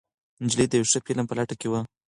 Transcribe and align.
نجلۍ 0.43 0.65
د 0.69 0.73
یو 0.79 0.89
ښه 0.91 0.99
فلم 1.05 1.25
په 1.27 1.35
لټه 1.37 1.55
کې 1.59 1.67
وه. 1.71 1.79